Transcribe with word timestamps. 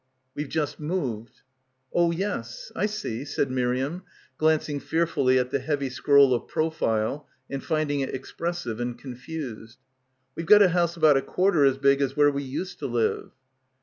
"We've 0.33 0.49
just 0.49 0.79
moved." 0.79 1.41
"Oh 1.93 2.09
yes, 2.09 2.71
I 2.75 2.87
see," 2.87 3.23
said 3.23 3.51
Miriam, 3.51 4.01
glancing 4.39 4.79
fear 4.79 5.05
fully 5.05 5.37
at 5.37 5.51
the 5.51 5.59
heavy 5.59 5.91
scroll 5.91 6.33
of 6.33 6.47
profile 6.47 7.27
and 7.51 7.63
finding 7.63 7.99
it 7.99 8.11
expressive 8.15 8.79
and 8.79 8.97
confused. 8.97 9.77
"We've 10.35 10.47
got 10.47 10.63
a 10.63 10.69
house 10.69 10.97
about 10.97 11.17
a 11.17 11.21
quarter 11.21 11.65
as 11.65 11.77
big 11.77 12.01
as 12.01 12.17
where 12.17 12.31
we 12.31 12.41
used 12.41 12.79
to 12.79 12.87
live." 12.87 13.29